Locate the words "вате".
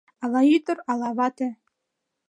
1.17-1.47